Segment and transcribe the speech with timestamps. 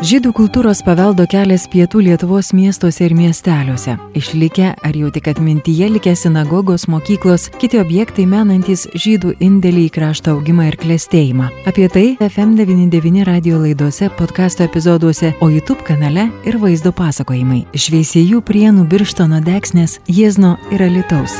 [0.00, 3.98] Žydų kultūros paveldo kelias pietų Lietuvos miestuose ir miesteliuose.
[4.16, 10.38] Išlikę ar jau tik atmintyje likę sinagogos, mokyklos, kiti objektai menantis žydų indėlį į krašto
[10.38, 11.52] augimą ir klėstėjimą.
[11.68, 17.66] Apie tai FM99 radio laidose, podkasto epizoduose, o YouTube kanale ir vaizdo pasakojimai.
[17.76, 21.36] Šveisėjų prienų birštono deksnės, Jėzno ir Alitaus.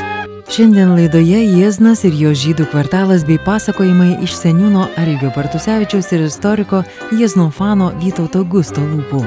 [0.51, 6.81] Šiandien laidoje Jėznas ir jo žydų kvartalas bei pasakojimai iš seniūno Algio Bartusevičiaus ir istoriko
[7.15, 9.21] Jėzno fano Vytauto Gusto lūpų.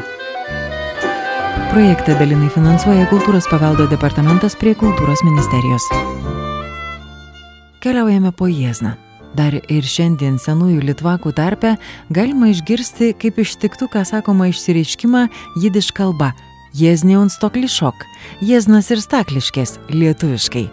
[1.71, 5.89] Projektą dalinai finansuoja Kultūros paveldo departamentas prie Kultūros ministerijos.
[7.81, 8.93] Keliaujame po Jėzną.
[9.33, 11.79] Dar ir šiandien senųjų litvakų tarpe
[12.13, 16.35] galima išgirsti kaip ištiktuką sakoma išsireiškimą jidiš kalba
[16.75, 18.01] Jėzni un stoklišok,
[18.43, 20.65] Jėznas ir stakliškės lietuviškai.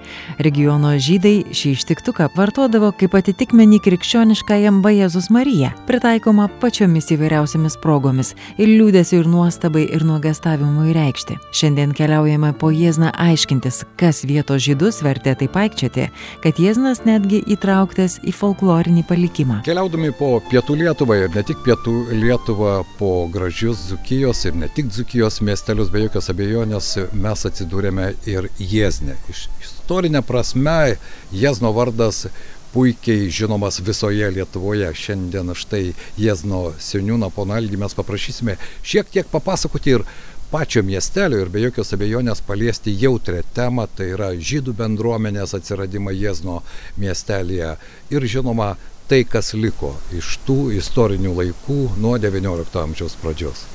[0.42, 8.72] Regiono žydai šį ištiktuką vartodavo kaip atitikmenį krikščioniškajam Jėzus Marija, pritaikoma pačiomis įvairiausiamis progomis ir
[8.72, 11.38] liūdėsiu ir nuostabai ir nuogastavimui reikšti.
[11.54, 16.08] Šiandien keliaujame po Jėzną aiškintis, kas vietos žydus vertė taip aikčioti,
[16.42, 19.62] kad Jėznas netgi įtrauktas į folklorinį palikimą.
[19.70, 24.90] Keliaudami po pietų Lietuvą ir ne tik pietų Lietuvą, po gražius Dzukijos ir ne tik
[24.90, 29.18] Dzukijos miestelius be jokios abejonės mes atsidūrėme ir Jėzne.
[29.32, 30.96] Iš istorinė prasme
[31.36, 32.26] Jėzno vardas
[32.72, 34.88] puikiai žinomas visoje Lietuvoje.
[34.96, 40.06] Šiandien štai Jėzno seniūną ponalgį mes paprašysime šiek tiek papasakoti ir
[40.52, 46.62] pačio miestelio ir be jokios abejonės paliesti jautrę temą, tai yra žydų bendruomenės atsiradimą Jėzno
[47.00, 47.76] miestelėje
[48.12, 48.74] ir žinoma
[49.12, 53.66] tai, kas liko iš tų istorinių laikų nuo XIX amžiaus pradžios.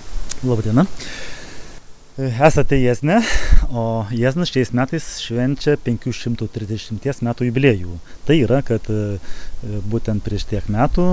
[0.45, 0.87] Labadiena.
[2.17, 3.19] Esate Jėzne,
[3.69, 7.97] o Jėznas šiais metais švenčia 530 metų jubiliejų.
[8.25, 9.19] Tai yra, kad e,
[9.85, 11.05] būtent prieš tiek metų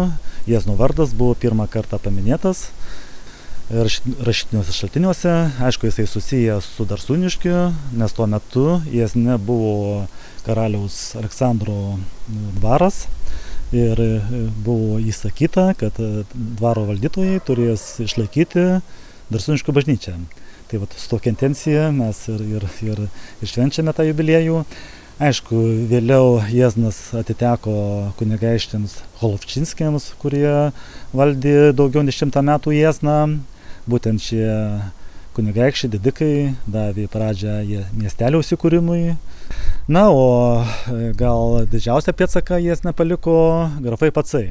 [0.47, 2.69] Jėzno vardas buvo pirmą kartą paminėtas
[3.67, 5.33] rašytiniuose šaltiniuose.
[5.67, 7.57] Aišku, jisai susijęs su Darsūniškiu,
[7.99, 10.05] nes tuo metu Jėzne buvo
[10.45, 11.97] karaliaus Aleksandro
[12.61, 13.09] dvaras
[13.75, 14.21] ir e,
[14.63, 18.69] buvo įsakyta, kad e, dvaro valdytojai turės išlaikyti
[19.35, 20.15] Darsūniškio bažnyčią.
[20.73, 22.99] Tai va, su tokia intencija mes ir, ir, ir,
[23.45, 24.63] ir švenčiame tą jubiliejų.
[25.21, 25.59] Aišku,
[25.91, 27.75] vėliau Jėznas atiteko
[28.17, 30.71] kunigaištėms Holovčinskiams, kurie
[31.13, 33.19] valdė daugiau nei šimtą metų Jėzną.
[33.85, 34.49] Būtent šie
[35.37, 36.33] kunigaikščiai didikai
[36.65, 39.13] davė pradžią miestelio įsikūrimui.
[39.85, 40.65] Na, o
[41.21, 43.35] gal didžiausią pėtsaką jis nepaliko
[43.77, 44.47] grafai patsai.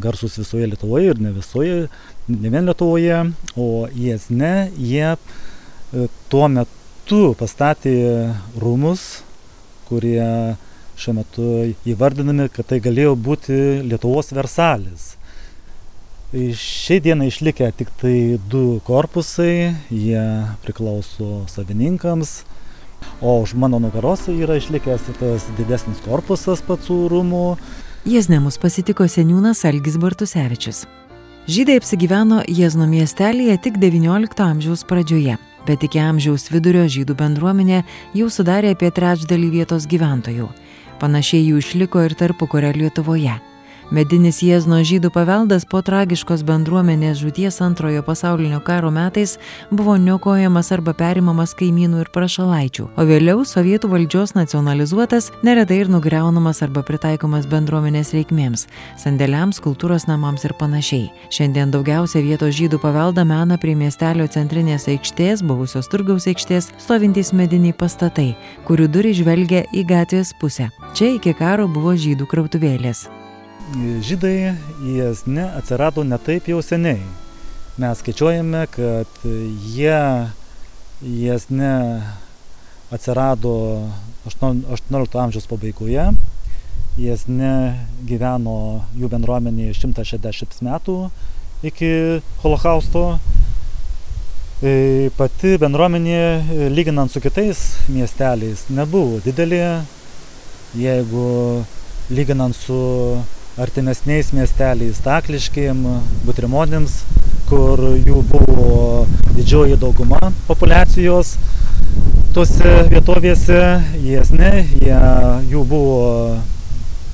[0.00, 1.90] Garsus visoje Lietuvoje ir ne visoje,
[2.32, 3.26] ne vien Lietuvoje,
[3.60, 5.55] o Jėzne jie E,
[6.30, 7.94] tuo metu pastatė
[8.58, 9.04] rūmus,
[9.86, 10.56] kurie
[10.96, 11.46] šiuo metu
[11.86, 15.14] įvardinami, kad tai galėjo būti Lietuvos Versalis.
[16.34, 20.24] E, šiai dienai išlikę tik tai du korpusai, jie
[20.64, 22.40] priklauso savininkams,
[23.20, 27.46] o už mano nugaros yra išlikęs tas didesnis korpusas pacų rūmų.
[28.06, 30.86] Jėznemus pasitiko seniūnas Algis Bartusevičius.
[31.46, 37.82] Žydai apsigyveno Jėzno miestelėje tik XIX amžiaus pradžioje bet iki amžiaus vidurio žydų bendruomenė
[38.14, 40.48] jau sudarė apie trečdalį vietos gyventojų.
[41.02, 43.36] Panašiai jų išliko ir tarpukurio Lietuvoje.
[43.94, 49.36] Medinis Jėzno žydų paveldas po tragiškos bendruomenės žūties antrojo pasaulinio karo metais
[49.70, 56.64] buvo niokojamas arba perimamas kaimynų ir prašalaičių, o vėliau sovietų valdžios nacionalizuotas, neretai ir nugriaunamas
[56.66, 58.66] arba pritaikomas bendruomenės reikmėms-
[59.04, 61.12] sandėliams, kultūros namams ir panašiai.
[61.30, 67.72] Šiandien daugiausia vietos žydų paveldą mena prie miestelio centrinės aikštės, buvusios turgaus aikštės, stovintys mediniai
[67.72, 68.34] pastatai,
[68.66, 70.70] kurių durys žvelgia į gatvės pusę.
[70.92, 73.25] Čia iki karo buvo žydų krautuvėlės
[73.74, 74.54] žydai
[74.86, 77.00] Jėzne atsirado ne taip jau seniai.
[77.76, 79.26] Mes skaičiuojame, kad
[79.74, 79.98] jie
[81.02, 81.72] Jėzne
[82.94, 83.52] atsirado
[84.26, 86.06] 18 amžiaus pabaigoje.
[86.96, 87.52] Jėzne
[88.08, 90.96] gyveno jų bendruomenėje 160 metų
[91.66, 91.90] iki
[92.40, 93.18] holokausto.
[94.64, 99.82] E, pati bendruomenė, lyginant su kitais miesteliais, nebuvo didelė.
[100.76, 101.26] Jeigu
[102.14, 102.78] lyginant su
[103.56, 105.80] artimesniais miesteliais, Takliškėm,
[106.26, 106.98] Butrimonėms,
[107.48, 109.06] kur jų buvo
[109.36, 111.36] didžioji dauguma populacijos
[112.36, 113.60] tose vietovėse,
[114.04, 114.50] jas ne,
[114.82, 114.96] jie,
[115.48, 116.00] jų buvo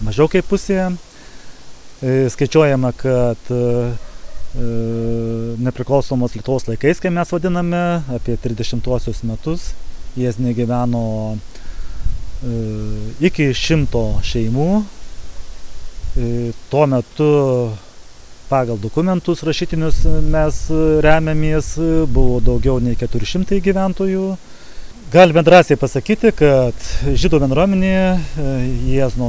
[0.02, 0.88] mažiau kaip pusė.
[2.02, 3.60] E, skaičiuojama, kad e,
[5.62, 7.84] nepriklausomos Lietuvos laikais, kai mes vadiname,
[8.16, 9.68] apie 30-osius metus,
[10.18, 11.04] jie negyveno
[11.36, 12.56] e,
[13.30, 15.01] iki šimto šeimų, E,
[16.70, 17.28] tuo metu
[18.52, 20.64] pagal dokumentus rašytinius mes
[21.04, 21.74] remiamės,
[22.12, 24.26] buvo daugiau nei 400 gyventojų.
[25.12, 26.84] Galime drąsiai pasakyti, kad
[27.20, 28.44] žydų bendruomenė e,
[28.88, 29.26] Jiezno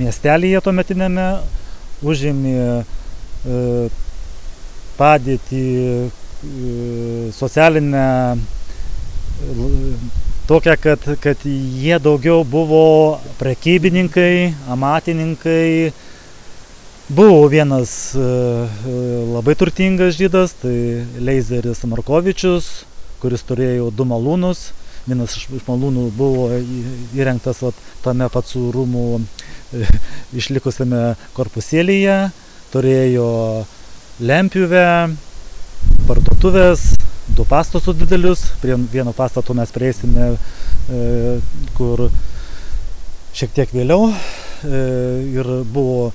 [0.00, 1.26] miestelėje tuometinėme
[2.08, 3.58] užėmė e,
[4.96, 6.08] padėtį e,
[7.36, 8.06] socialinę
[10.48, 12.86] tokią, kad, kad jie daugiau buvo
[13.36, 15.92] prekybininkai, amatininkai.
[17.08, 22.82] Buvo vienas labai turtingas žydas, tai Leizeris Markovičius,
[23.22, 24.72] kuris turėjo du malūnus.
[25.06, 26.48] Vienas iš malūnų buvo
[27.14, 29.86] įrengtas vat, tame pacų rūmų e,
[30.42, 32.16] išlikusiame korpusėlyje,
[32.74, 33.28] turėjo
[34.18, 34.84] lempjuvę,
[36.10, 36.88] parduotuvės,
[37.38, 40.32] du pastatus didelius, prie vieno pastato mes prieisime,
[40.90, 41.38] e,
[41.78, 42.08] kur
[43.30, 44.86] šiek tiek vėliau e,
[45.38, 46.10] ir buvo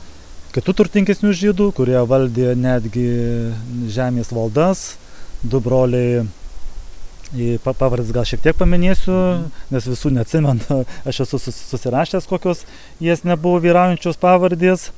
[0.55, 3.07] kitų turtingesnių žydų, kurie valdė netgi
[3.91, 4.95] žemės valdas,
[5.43, 6.27] du broliai
[7.63, 9.13] Pavardės gal šiek tiek paminėsiu,
[9.71, 12.65] nes visų neatsimenu, aš esu susirašęs, kokios
[12.99, 14.89] jas nebuvo vyraujančios pavardės,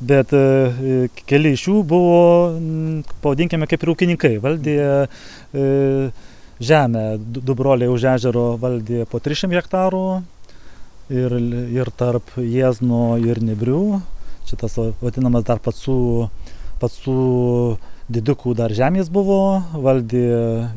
[0.00, 2.22] bet e, keli iš jų buvo,
[3.20, 5.66] pavadinkime, kaip ir ūkininkai, valdė e,
[6.64, 10.06] žemę, du broliai už ežero valdė po 300 hektarų
[11.12, 11.36] ir,
[11.76, 13.84] ir tarp Jėzno ir Nebrių,
[14.48, 16.28] šitas vadinamas dar pacų,
[16.82, 17.16] pacų
[18.12, 20.24] didikų dar žemės buvo, valdė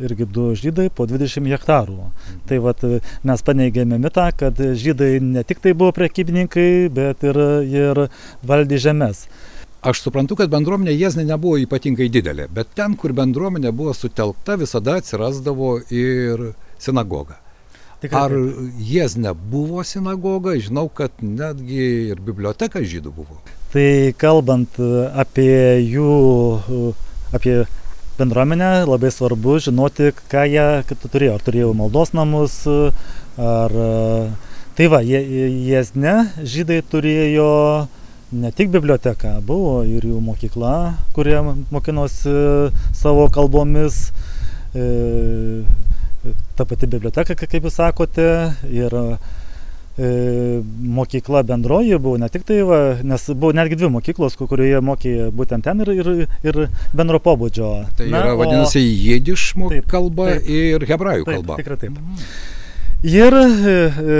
[0.05, 1.97] irgi du žydai po 20 hektarų.
[1.97, 2.43] Mhm.
[2.49, 2.85] Tai vat,
[3.25, 8.05] mes paneigėme mitą, kad žydai ne tik tai buvo prekybininkai, bet ir, ir
[8.45, 9.25] valdė žemės.
[9.85, 14.97] Aš suprantu, kad bendruomenė Jėznė nebuvo ypatingai didelė, bet ten, kur bendruomenė buvo sutelkta, visada
[14.97, 16.47] atsirasdavo ir
[16.81, 17.37] sinagoga.
[18.05, 18.35] Tikrai, Ar
[18.85, 20.55] Jėznė buvo sinagoga?
[20.61, 23.41] Žinau, kad netgi ir biblioteka žydų buvo.
[23.73, 23.89] Tai
[24.21, 24.79] kalbant
[25.17, 26.93] apie jų
[27.35, 27.65] apie
[28.17, 30.67] bendruomenę labai svarbu žinoti, ką jie
[31.03, 31.35] turėjo.
[31.35, 32.61] Ar turėjo maldos namus,
[33.35, 33.79] ar...
[34.75, 36.13] Tai va, Jėzne
[36.43, 37.51] žydai turėjo
[38.35, 40.73] ne tik biblioteką, buvo ir jų mokykla,
[41.15, 41.37] kurie
[41.71, 42.33] mokinosi
[42.91, 44.09] savo kalbomis.
[44.75, 45.63] E,
[46.57, 48.29] ta pati biblioteka, kaip jūs sakote,
[48.71, 48.95] ir
[49.97, 55.13] E, mokykla bendroji buvo ne tik tai, va, nes buvo netgi dvi mokyklos, kurioje mokė
[55.31, 56.09] būtent ten ir, ir,
[56.43, 56.59] ir
[56.91, 57.69] bendro pobūdžio.
[57.95, 58.89] Tai Na, yra vadinasi o...
[59.05, 59.45] jidiš
[59.87, 61.55] kalba taip, ir hebrajų taip, kalba.
[61.61, 61.95] Tikrai taip.
[61.95, 62.27] Mhm.
[63.07, 63.77] Ir e,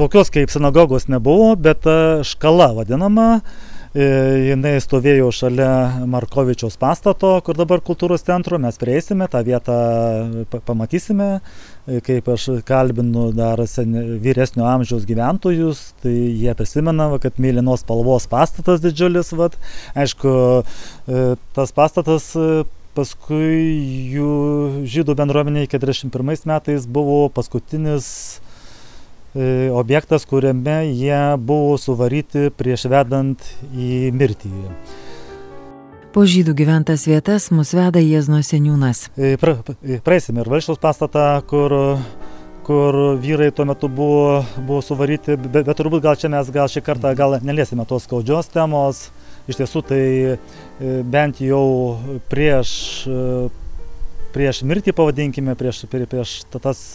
[0.00, 1.84] tokios kaip sinagogos nebuvo, bet
[2.24, 5.70] škala vadinama, e, jinai stovėjo šalia
[6.10, 9.76] Markovičiaus pastato, kur dabar kultūros centro, mes prieisime, tą vietą
[10.66, 11.28] pamatysime,
[12.06, 18.26] kaip aš kalbinu dar sen, vyresnio amžiaus gyventojus, tai jie prisimena, va, kad mėlynos spalvos
[18.30, 19.50] pastatas didžiulis, va,
[19.94, 20.32] aišku,
[21.06, 22.64] e, tas pastatas e,
[22.96, 24.32] paskui jų
[24.88, 28.08] žydų bendruomeniai 41 metais buvo paskutinis
[28.40, 28.45] e,
[29.76, 33.42] objektas, kuriame jie buvo suvaryti prieš vedant
[33.76, 34.52] į mirtį.
[36.16, 39.02] Po žydų gyventas vietas mus veda Jėzno seniūnas.
[39.20, 41.74] E, pra, e, praeisime ir Valščiaus pastatą, kur,
[42.64, 46.80] kur vyrai tuo metu buvo, buvo suvaryti, bet, bet turbūt gal čia mes gal šį
[46.86, 49.10] kartą gal neliesime tos skaudžios temos.
[49.44, 50.38] Iš tiesų tai e,
[51.04, 51.66] bent jau
[52.32, 52.72] prieš
[54.36, 56.86] prieš mirtį, pavadinkime, prieš, prieš tas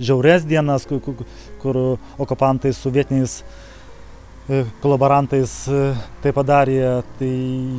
[0.00, 1.24] žiaures dienas, kur,
[1.60, 1.80] kur
[2.24, 3.42] okupantai su vietiniais
[4.46, 5.78] E, kolaborantais e,
[6.22, 7.30] tai padarė, tai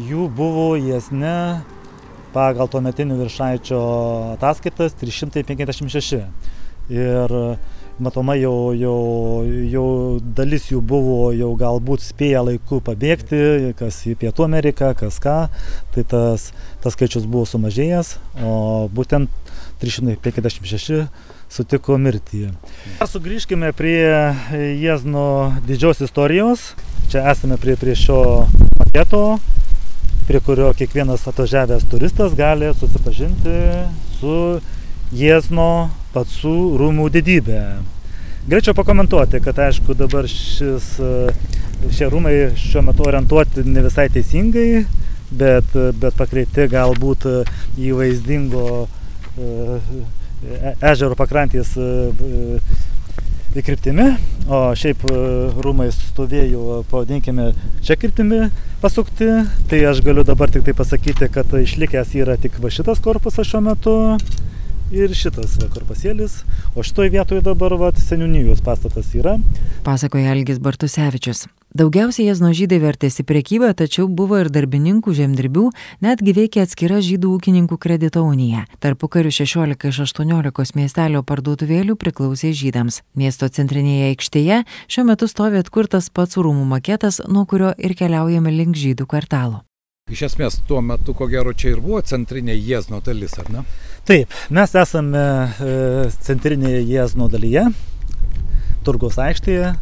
[0.09, 1.61] jų buvo jesne
[2.33, 3.77] pagal tuometinių viršaičio
[4.33, 6.19] ataskaitas 356.
[6.91, 7.35] Ir
[8.03, 8.97] matomai jau, jau,
[9.71, 9.87] jau
[10.37, 15.37] dalis jų buvo jau galbūt spėję laiku pabėgti, kas į Pietų Ameriką, kas ką,
[15.95, 16.51] tai tas,
[16.83, 18.53] tas skaičius buvo sumažėjęs, o
[18.93, 19.33] būtent
[19.81, 21.05] 356
[21.53, 22.47] sutiko mirtį.
[23.07, 24.01] Sugrįžkime prie
[24.81, 25.27] Jėzno
[25.67, 26.73] didžios istorijos.
[27.11, 28.19] Čia esame prie, prie šio
[28.81, 29.37] maketo,
[30.27, 33.53] prie kurio kiekvienas atvažiavęs turistas gali susipažinti
[34.19, 34.33] su
[35.15, 37.61] Jėzno pacų rūmų didybė.
[38.49, 40.91] Galėčiau pakomentuoti, kad aišku dabar šis,
[41.93, 44.85] šie rūmai šiuo metu orientuoti ne visai teisingai,
[45.31, 47.27] bet, bet pakreipti galbūt
[47.77, 48.67] į vaizdingo
[50.37, 51.85] E, ežero pakrantės e,
[53.57, 54.05] e, kryptimi,
[54.53, 55.01] o šiaip
[55.65, 57.47] rūmai stovėjo, pavadinkime,
[57.85, 58.51] čia kryptimi
[58.83, 59.31] pasukti,
[59.71, 63.63] tai aš galiu dabar tik tai pasakyti, kad išlikęs yra tik va šitas korpusas šiuo
[63.65, 63.95] metu
[64.91, 66.41] ir šitas va, korpusėlis,
[66.75, 69.37] o šitoje vietoje dabar va, seniūnijos pastatas yra.
[69.87, 71.47] Pasakoja Algis Bartusevičius.
[71.77, 75.65] Daugiausiai Jezno žydai vertėsi priekybą, tačiau buvo ir darbininkų, žemdirbių,
[76.01, 78.63] netgi veikė atskira žydų ūkininkų kredito unija.
[78.81, 83.03] Tarpu karių 16 iš 18 miestelio parduotuvėlių priklausė žydams.
[83.19, 88.79] Miesto centrinėje aikštėje šiuo metu stovi atkurtas pats rūmų maketas, nuo kurio ir keliaujame link
[88.79, 89.67] žydų kvartalo.
[90.07, 93.63] Iš esmės, tuo metu, ko gero, čia ir buvo centrinė Jėzno dalis, ar ne?
[94.07, 95.23] Taip, mes esame
[95.59, 95.71] e,
[96.23, 97.65] centrinėje Jėzno dalyje,
[98.87, 99.73] Turgaus aikštėje.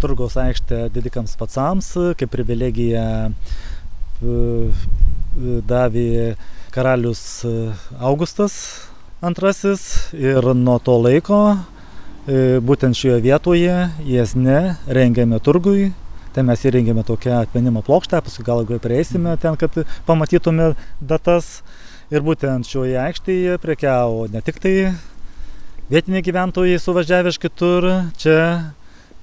[0.00, 4.40] Turgaus aikštė didikams patsams, kaip privilegija e,
[5.68, 6.08] davė
[6.72, 7.44] karalius
[8.00, 8.56] Augustas
[9.20, 9.76] II
[10.16, 13.76] ir nuo to laiko e, būtent šioje vietoje
[14.08, 15.90] Jėzne rengėme turgui
[16.36, 19.72] ten mes įrengėme tokią atminimo plokštę, paskui gal prieisime ten, kad
[20.08, 21.62] pamatytume datas.
[22.06, 24.92] Ir būtent šioje aikštėje prekiavo ne tik tai
[25.90, 28.36] vietiniai gyventojai suvažiavę iš kitur, čia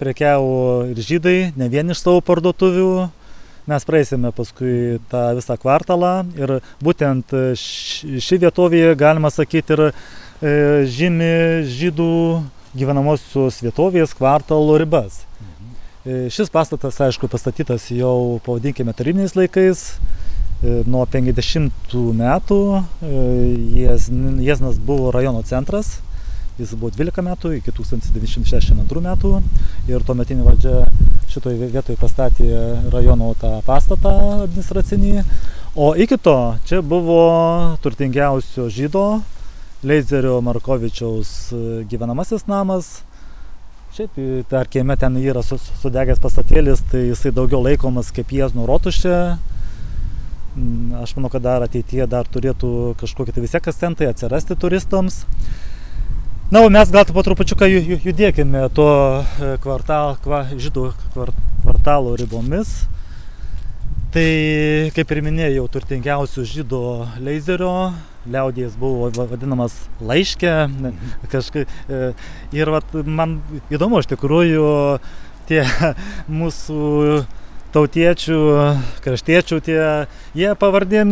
[0.01, 2.89] prekiavo ir žydai, ne vien iš savo parduotuvių.
[3.71, 9.93] Mes praeisime paskui tą visą kvartalą ir būtent ši vietovė, galima sakyti, ir e,
[10.91, 11.31] žymi
[11.71, 12.11] žydų
[12.75, 15.21] gyvenamosios vietovės kvartalo ribas.
[15.23, 15.52] E,
[16.03, 19.85] šis pastatas, aišku, pastatytas jau, pavadinkime, tarybiniais laikais.
[20.63, 22.57] E, nuo 50 metų
[23.03, 23.21] e,
[24.45, 25.97] Jeznas buvo rajono centras.
[26.55, 29.31] Jis buvo 12 metų iki 1962 metų
[29.89, 30.85] ir tuometinė valdžia
[31.33, 32.47] šitoje vietoje pastatė
[32.93, 34.13] rajono tą pastatą
[34.45, 35.23] administracinį.
[35.75, 36.37] O iki to
[36.69, 37.23] čia buvo
[37.83, 39.07] turtingiausio žydo
[39.83, 41.51] Leizerio Markovičiaus
[41.89, 43.01] gyvenamasis namas
[43.93, 44.15] Šiaip,
[44.49, 49.17] dar kieme ten yra sudegęs pastatėlis, tai jisai daugiau laikomas kaip Jėzno rotušė.
[50.57, 55.19] Mm, aš manau, kad dar ateityje dar turėtų kažkokie tai visi akcentai atsirasti turistams.
[56.49, 57.69] Na, o mes gal po trupučiuką
[58.07, 58.87] judėkime to
[59.21, 62.73] e, kvartal, kva, žydų kvartalo ribomis.
[64.17, 64.25] Tai,
[64.97, 66.81] kaip ir minėjau, turtingiausių žydų
[67.29, 67.75] leizerio
[68.29, 70.55] liaudies buvo vadinamas laiškė.
[71.31, 72.01] Kažkai, e,
[72.55, 73.39] ir vat, man
[73.73, 74.67] įdomu iš tikrųjų
[75.49, 75.63] tie
[76.41, 76.83] mūsų
[77.73, 78.39] tautiečių,
[79.01, 79.79] kraštiečių, tie,
[80.37, 81.09] jie pavardėm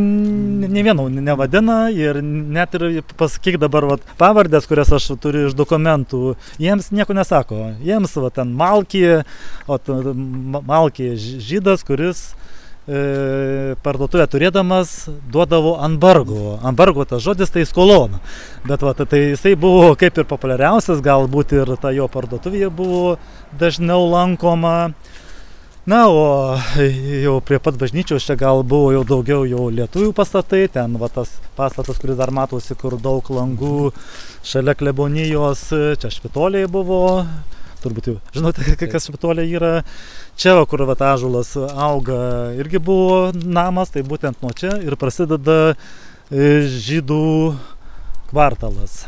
[0.62, 6.36] ne vieno nevadina ir net ir pasakyk dabar vat, pavardės, kurias aš turiu iš dokumentų,
[6.62, 7.72] jiems nieko nesako.
[7.82, 9.06] Jiems va, ten Malkį,
[9.66, 9.80] o
[10.70, 12.52] Malkį žydas, kuris e,
[12.86, 16.58] parduotuvę turėdamas duodavo ambargo.
[16.66, 18.20] Ambargo tas žodis tai skolona.
[18.66, 23.18] Bet va, tai jisai buvo kaip ir populiariausias, galbūt ir ta jo parduotuvė buvo
[23.60, 24.94] dažniau lankoma.
[25.82, 26.58] Na, o
[27.26, 31.32] jau prie pat bažnyčios čia gal buvo jau daugiau jau lietuvių pastatai, ten va tas
[31.58, 33.90] pastatas, kuris dar matosi, kur daug langų,
[34.46, 35.64] šalia klebonijos,
[35.98, 37.26] čia špitoliai buvo,
[37.84, 39.74] turbūt jau žinote, kas špitolė yra,
[40.42, 47.26] Čia, kur vatažulas auga, irgi buvo namas, tai būtent nuo čia ir prasideda e, žydų
[48.32, 49.04] kvartalas.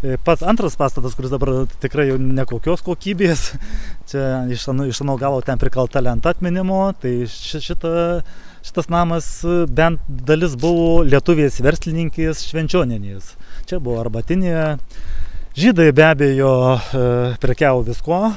[0.00, 3.42] E, pats antras pastatas, kuris dabar tikrai jau nekokios kokybės,
[4.08, 4.64] čia iš,
[5.04, 8.22] ano galo ten prikalta lenta atminimo, tai šita,
[8.64, 9.32] šitas namas
[9.68, 13.34] bent dalis buvo lietuvės verslininkės švenčioninės.
[13.68, 14.78] Čia buvo arbatinė.
[15.52, 16.50] Žydai be abejo
[16.96, 17.00] e,
[17.36, 18.30] prekiavo visko,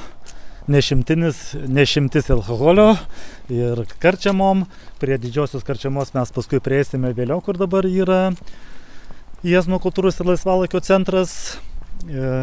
[0.68, 2.90] nešimtinis, nešimtis alkoholio
[3.48, 4.66] ir karčiamom.
[5.00, 8.34] Prie didžiosios karčiamos mes paskui prieisime vėliau, kur dabar yra
[9.48, 11.56] Jėzno kultūros ir laisvalaikio centras.
[12.04, 12.34] E,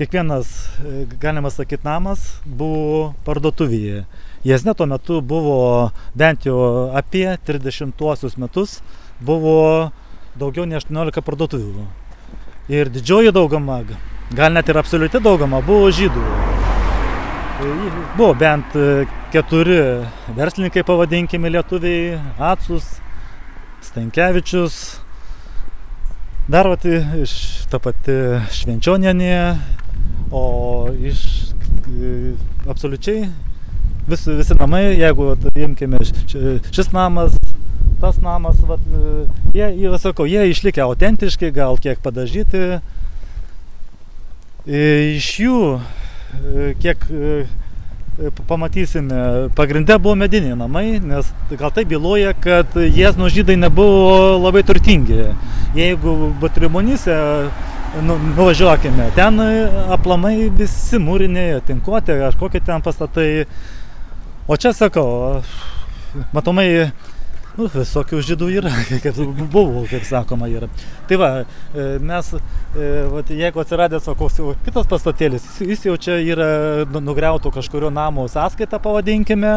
[0.00, 0.50] kiekvienas,
[0.82, 4.02] e, galima sakyti, namas buvo parduotuvėje.
[4.42, 5.60] Jėzne tuo metu buvo
[6.18, 8.80] bent jau apie 30 metus
[9.22, 9.56] buvo
[10.34, 11.86] daugiau nei 18 parduotuvių.
[12.68, 13.78] Ir didžioji dauguma,
[14.36, 16.24] gal net ir absoliuti dauguma, buvo žydų.
[18.18, 19.78] Buvo bent e, keturi
[20.36, 22.18] verslininkai, pavadinkime lietuviai,
[22.50, 22.86] Atsus,
[23.88, 24.78] Stankevičius,
[26.52, 27.34] dar vat, iš
[27.72, 28.20] ta pati
[28.60, 29.34] Švenčionienė,
[30.28, 30.44] o
[30.92, 31.24] iš
[31.88, 32.14] e,
[32.68, 33.30] absoliučiai
[34.08, 37.37] visi, visi namai, jeigu vat, imkime šis namas,
[38.00, 39.26] tas namas, vat, e,
[39.56, 42.80] jie, jie, sakau, jie išlikę autentiški, gal kiek padažyti.
[44.68, 45.60] Iš jų
[46.82, 47.46] kiek e,
[48.48, 55.32] pamatysime, pagrindė buvo mediniai namai, nes gal tai byloja, kad Jėzno žydai nebuvo labai turtingi.
[55.78, 57.16] Jeigu Batrimonise
[58.02, 59.42] nu, nuvažiuokime, ten
[59.94, 63.28] aplamai visi mūriniai, tinkuotė, kažkokie ten pastatai.
[64.48, 65.42] O čia sakau,
[66.32, 66.90] matomai
[67.58, 68.70] Nu, visokių žydų yra,
[69.02, 69.16] kaip
[69.50, 70.68] buvo, kaip sakoma, yra.
[71.10, 71.28] Tai va,
[71.74, 72.28] e, mes,
[72.78, 76.48] e, va, jeigu atsiradęs va, koks kitas pastatėlis, jis jau čia yra
[76.86, 79.56] nu, nugriautų kažkurio namo sąskaitą, pavadinkime,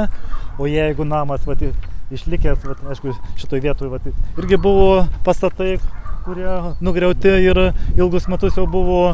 [0.57, 1.53] o jeigu namas va,
[2.09, 4.01] išlikęs, va, aišku, šitoj vietoj va,
[4.41, 5.75] irgi buvo pastatai,
[6.25, 7.67] kurie nugriauti ir
[7.99, 9.11] ilgus metus jau buvo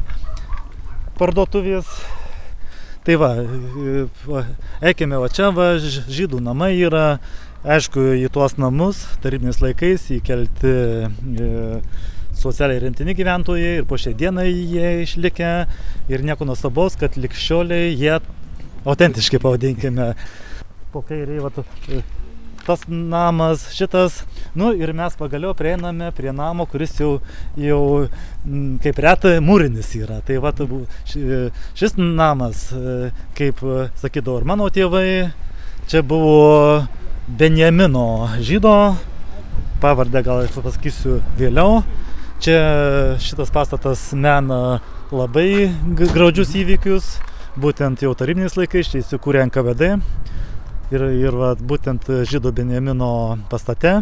[1.19, 1.91] parduotuvės.
[3.07, 3.33] Tai va,
[4.27, 4.41] va
[4.83, 7.17] eikime va čia, va, žydų namai yra,
[7.67, 11.47] Aišku, į tuos namus tarybiniais laikais įkelti e,
[12.31, 15.49] socialiai remtini gyventojai ir po šiai dienai jie išlikę
[16.07, 18.13] ir nieko nuostabaus, kad likščioliai jie
[18.87, 20.13] autentiškai pavadinkime.
[20.93, 21.51] Po kairiai, va,
[21.91, 21.99] e,
[22.63, 24.21] tas namas, šitas,
[24.55, 27.17] nu ir mes pagaliau prieiname prie namo, kuris jau,
[27.59, 27.81] jau
[28.85, 30.21] kaip reta mūrinis yra.
[30.23, 30.53] Tai va,
[31.11, 33.59] šis namas, e, kaip
[33.99, 35.09] sakydavo ir mano tėvai,
[35.91, 36.85] čia buvo
[37.27, 38.95] Benjamino žydo,
[39.83, 41.81] pavardę gal pasakysiu vėliau.
[42.39, 42.59] Čia
[43.19, 44.79] šitas pastatas mena
[45.11, 47.09] labai graudžius įvykius,
[47.59, 49.89] būtent jau tarybiniais laikais čia įsikūrė NKVD
[50.95, 53.11] ir, ir va, būtent žydo Benjamino
[53.51, 53.97] pastate.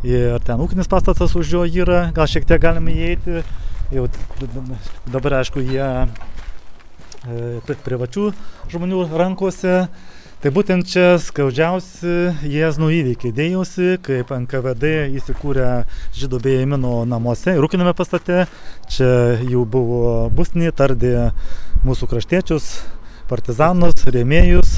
[0.00, 3.44] Ir ten ūkinis pastatas už jo yra, gal šiek tiek galime įeiti.
[3.92, 4.08] Jau
[5.12, 8.30] dabar aišku, jie e, privačių
[8.72, 9.82] žmonių rankose
[10.44, 15.68] Tai būtent čia skaudžiausi Jėznų įvykiai dėjosi, kaip NKVD įsikūrė
[16.12, 18.42] žydų bėjimino namuose ir ūkinėme pastate.
[18.92, 19.06] Čia
[19.40, 21.30] jų buvo busnį, tardė
[21.88, 22.66] mūsų kraštiečius,
[23.30, 24.74] partizanus, rėmėjus,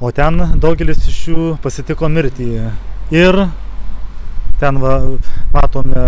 [0.00, 2.48] o ten daugelis iš jų pasitiko mirtį.
[3.12, 3.38] Ir
[4.62, 4.94] ten va,
[5.52, 6.06] matome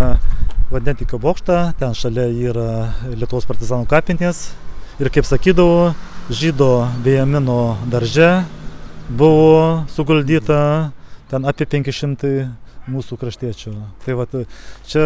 [0.72, 2.70] vandentikio bokštą, ten šalia yra
[3.12, 4.54] Lietuvos partizanų kapinės.
[5.04, 5.92] Ir kaip sakydavau,
[6.32, 7.58] žydo bėjamino
[7.92, 8.30] darže
[9.10, 10.92] buvo suguldyta
[11.30, 12.48] ten apie 500
[12.90, 13.72] mūsų kraštiečių.
[14.04, 14.26] Tai va,
[14.88, 15.04] čia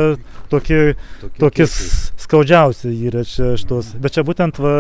[0.53, 0.95] tokie,
[1.41, 3.95] tokie skaudžiausi yra čia šitos.
[4.01, 4.75] Bet čia būtent va,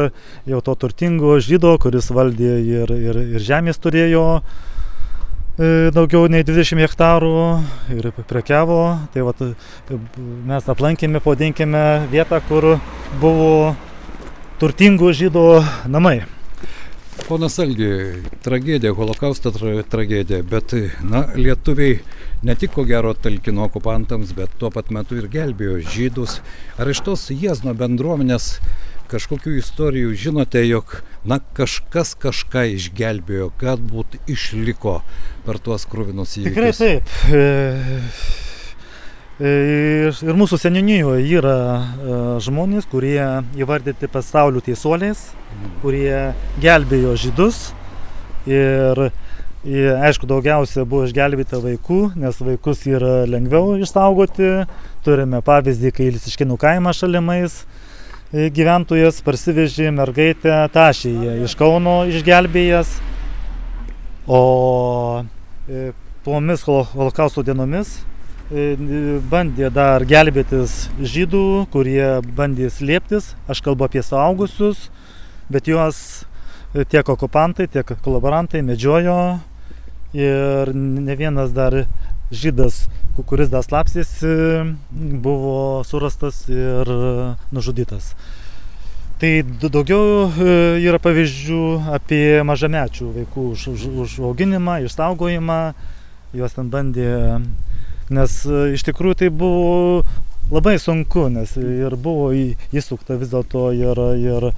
[0.49, 6.85] jau to turtingo žydo, kuris valdė ir, ir, ir žemės turėjo e, daugiau nei 20
[6.87, 7.35] hektarų
[7.97, 8.81] ir prekiavo.
[9.15, 9.35] Tai va,
[10.53, 12.77] mes aplankėme, pavadinkime vietą, kur
[13.21, 13.75] buvo
[14.63, 15.49] turtingų žydų
[15.91, 16.23] namai.
[17.29, 17.89] Ponas Algi,
[18.43, 20.75] tragedija, holokausto tra tragedija, bet,
[21.07, 21.99] na, lietuviai
[22.45, 26.41] ne tik ko gero talkino okupantams, bet tuo pat metu ir gelbėjo žydus.
[26.77, 28.59] Ar iš tos Jėzno bendruomenės
[29.13, 34.99] kažkokių istorijų žinote, jog, na, kažkas kažką išgelbėjo, galbūt išliko
[35.47, 36.83] per tuos krūvinus įvykius?
[36.83, 37.15] Tikrai taip.
[37.31, 38.44] E
[39.43, 43.19] ir, ir mūsų seniūnijoje yra e, žmonės, kurie
[43.59, 45.73] įvardyti pasaulio teisuoliais, mhm.
[45.83, 46.19] kurie
[46.63, 47.65] gelbėjo žydus.
[48.47, 49.09] Ir,
[49.65, 54.69] ir aišku, daugiausia buvo išgelbėta vaikų, nes vaikus yra lengviau išsaugoti.
[55.05, 57.65] Turime pavyzdį, kai Lisiškinų kaimą šalimais
[58.31, 62.97] e, gyventojas parsivežė mergaitę Tašyje iš Kauno išgelbėjęs.
[64.25, 64.41] O
[66.25, 68.14] pomis holokausto dienomis E,
[69.31, 73.35] bandė dar gelbėtis žydų, kurie bandė slėptis.
[73.51, 74.91] Aš kalbu apie suaugusius,
[75.51, 75.99] bet juos
[76.75, 79.41] e, tiek okupantai, tiek kolaborantai medžiojo
[80.15, 81.85] ir ne vienas dar
[82.31, 82.87] žydas,
[83.27, 84.31] kuris dar slapstėsi,
[85.25, 86.91] buvo surastas ir
[87.55, 88.15] nužudytas.
[89.19, 91.65] Tai daugiau e, yra pavyzdžių
[91.95, 93.51] apie mažamečių vaikų
[94.05, 95.61] užauginimą, išsaugojimą.
[96.35, 97.39] Juos ten bandė
[98.15, 100.03] nes e, iš tikrųjų tai buvo
[100.53, 104.51] labai sunku, nes ir buvo įsukta vis dėlto ir, ir,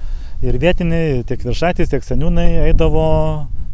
[0.45, 3.07] ir vietiniai, tiek viršatys, tiek seniūnai eidavo,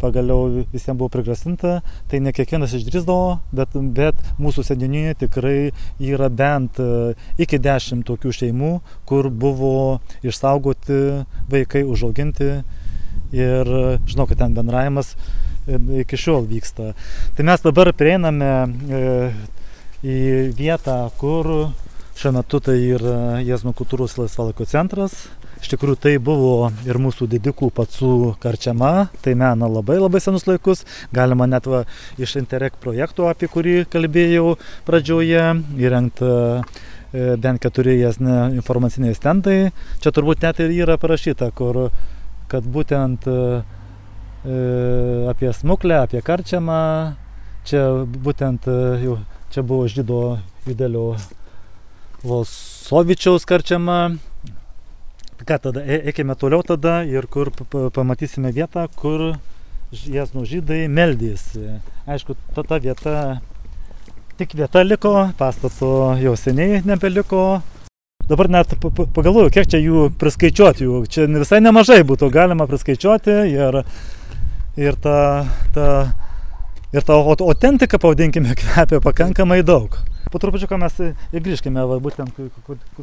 [0.04, 1.80] pagaliau visiems buvo prigrasinta,
[2.12, 5.58] tai ne kiekvienas išdrįsdavo, bet, bet mūsų seniūnijoje tikrai
[6.04, 8.74] yra bent e, iki dešimt tokių šeimų,
[9.10, 9.76] kur buvo
[10.26, 11.00] išsaugoti
[11.52, 12.52] vaikai, užauginti
[13.34, 13.74] ir
[14.06, 16.94] žinau, kad ten bendravimas e, iki šiol vyksta.
[17.38, 18.54] Tai mes dabar prieiname
[20.04, 21.48] į vietą, kur
[22.20, 25.26] šiuo metu tai yra Jėzno kultūros laisvalaikio centras.
[25.64, 30.84] Iš tikrųjų tai buvo ir mūsų didikų pacų karčiama, tai mena labai labai senus laikus.
[31.16, 31.86] Galima net va,
[32.20, 35.46] iš Interreg projekto, apie kurį kalbėjau pradžioje,
[35.80, 39.72] įrengta e, bent keturi jasne informaciniai stendai.
[40.04, 41.86] Čia turbūt net ir yra parašyta, kur,
[42.52, 43.40] kad būtent e,
[44.44, 44.58] e
[45.32, 46.82] apie smuklę, apie karčiamą,
[47.64, 49.22] čia būtent e, jau
[49.54, 51.14] Čia buvo žydo Judelio
[52.26, 54.16] Vosovičiaus karčiama.
[55.46, 57.52] Ką tada, e, eikime toliau tada ir kur
[57.94, 59.36] pamatysime vietą, kur
[59.94, 61.78] Jėznų žydai meldėsi.
[62.10, 63.14] Aišku, ta, ta vieta
[64.42, 67.62] tik vieta liko, pastato jau seniai nebeliko.
[68.26, 73.84] Dabar net pagalvoju, kiek čia jų priskaičiuoti, jų čia visai nemažai būtų galima priskaičiuoti ir,
[74.82, 75.18] ir ta,
[75.76, 75.88] ta,
[76.94, 79.98] ir ta autentika, pavadinkime, kvepia pakankamai daug.
[80.34, 82.38] Po trupučiuką mes ir grįžkime, va, būtent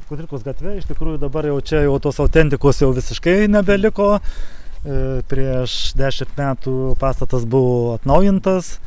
[0.09, 4.17] Kudrikos gatvė, iš tikrųjų dabar jau čia jau tos autentikos jau visiškai nebeliko.
[4.81, 8.79] E, prieš dešimt metų pastatas buvo atnaujintas,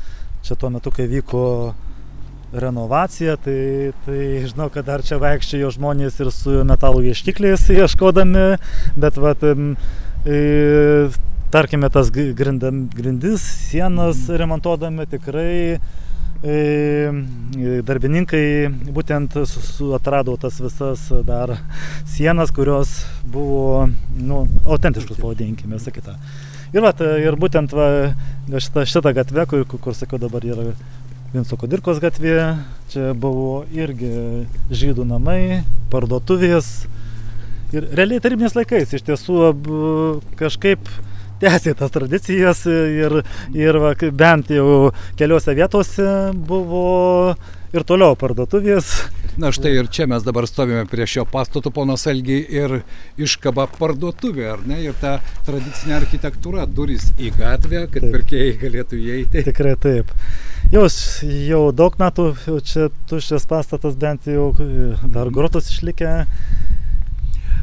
[0.44, 1.44] čia tuo metu, kai vyko
[2.54, 8.48] renovacija, tai, tai žinau, kad dar čia vaikščiojo žmonės ir su metalų ieštikliais ieškodami,
[8.98, 10.36] bet vat, e,
[11.54, 15.78] tarkime tas grindam, grindis, sienas remontuodami tikrai
[16.42, 16.56] e,
[17.86, 18.46] darbininkai
[18.96, 19.38] būtent
[19.94, 21.54] atrado tas visas dar
[22.10, 22.96] sienas, kurios
[23.36, 23.86] buvo
[24.18, 26.18] nu, autentiškus, pavadinkime, visą kitą.
[26.74, 26.90] Ir, va,
[27.22, 27.88] ir būtent va,
[28.50, 30.72] šitą, šitą gatvę, kur, kur, sakiau dabar yra
[31.36, 32.34] Vinco Kodirkos gatvė,
[32.90, 35.62] čia buvo irgi žydų namai,
[35.94, 36.74] parduotuvės.
[37.78, 39.54] Ir realiai tarybiniais laikais iš tiesų
[40.38, 40.90] kažkaip
[41.44, 43.20] tęsė tas tradicijas ir,
[43.58, 47.36] ir va, bent jau keliose vietose buvo
[47.74, 48.92] ir toliau parduotuvės.
[49.42, 52.84] Na štai ir čia mes dabar stovime prie šio pastato, ponas Algi, ir
[53.18, 54.78] iškaba parduotuvė, ar ne?
[54.86, 55.16] Ir ta
[55.48, 58.12] tradicinė architektūra, durys į gatvę, kad taip.
[58.14, 59.46] pirkėjai galėtų įeiti.
[59.50, 60.14] Tikrai taip.
[60.74, 60.86] Jau,
[61.50, 64.52] jau daug metų jau čia tuščias pastatas, bent jau
[65.10, 66.14] dar grotos išlikę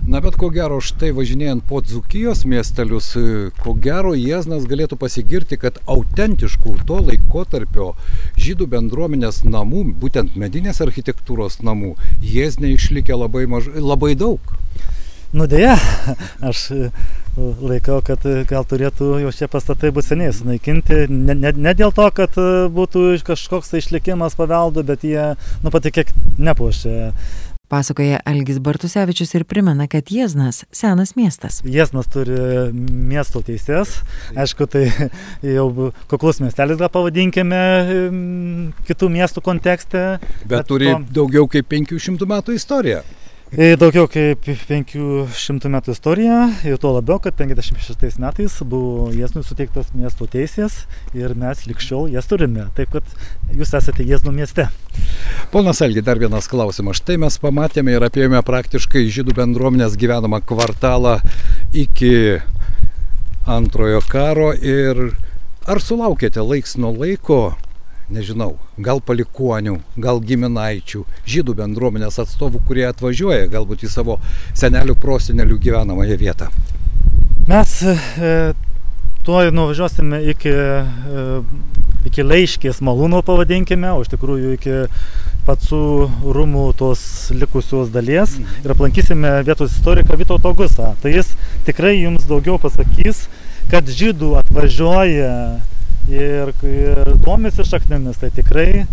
[0.07, 5.59] Na bet ko gero, štai važinėjant po Dzukijos miestelius, e, ko gero Jėznas galėtų pasigirti,
[5.61, 7.91] kad autentiškų to laikotarpio
[8.41, 13.69] žydų bendruomenės namų, būtent medinės architektūros namų, Jėznė išlikė labai, maž...
[13.77, 14.41] labai daug.
[15.37, 15.77] Nu dėja,
[16.49, 16.89] aš e,
[17.37, 21.05] laikau, kad e, gal turėtų jau šie pastatai būti seniai sunaikinti.
[21.13, 22.41] Ne, ne, ne dėl to, kad
[22.73, 27.13] būtų kažkoks tai išlikimas paveldo, bet jie, nu patikėk, nepuošia
[27.71, 31.61] Pasakoja Algis Bartusevičius ir primena, kad Jėznas senas miestas.
[31.63, 32.35] Jėznas turi
[32.75, 34.01] miesto teisės,
[34.35, 34.89] aišku, tai
[35.57, 35.69] jau
[36.11, 37.63] kuklus miestelis gal pavadinkime
[38.91, 40.05] kitų miestų kontekste.
[40.43, 41.01] Bet, bet turi to...
[41.21, 43.05] daugiau kaip 500 metų istoriją.
[43.51, 49.89] E, daugiau kaip 500 metų istorija ir tuo labiau, kad 56 metais buvo Jėznui suteiktos
[49.91, 50.85] miesto teisės
[51.19, 52.69] ir mes likščiau jas turime.
[52.77, 53.09] Taip kad
[53.51, 54.69] jūs esate Jėznų mieste.
[55.51, 57.01] Ponas Algi, dar vienas klausimas.
[57.03, 61.17] Štai mes pamatėme ir apėjome praktiškai žydų bendruomenės gyvenamą kvartalą
[61.75, 62.39] iki
[63.51, 65.09] antrojo karo ir
[65.67, 67.57] ar sulaukėte laiks nuo laiko
[68.11, 74.19] nežinau, gal palikuonių, gal giminaičių, žydų bendruomenės atstovų, kurie atvažiuoja galbūt į savo
[74.59, 76.51] senelių prosenelių gyvenamąją vietą.
[77.51, 78.53] Mes e,
[79.27, 81.25] tuoj nuvažiuosime iki, e,
[82.11, 84.77] iki Leiškės malūno pavadinkime, o iš tikrųjų iki
[85.47, 85.83] pacų
[86.37, 87.03] rūmų tos
[87.35, 88.65] likusios dalies mhm.
[88.65, 90.95] ir aplankysime vietos istoriką Vytauto Augustą.
[91.03, 91.33] Tai jis
[91.67, 93.27] tikrai jums daugiau pasakys,
[93.71, 95.35] kad žydų atvažiuoja
[96.09, 98.87] ir, ir domisi šaknimis, tai tikrai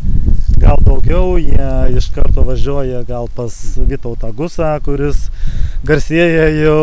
[0.58, 5.28] gal daugiau jie iš karto važiuoja gal pas Vytautą Gusą, kuris
[5.88, 6.80] garsėja jau,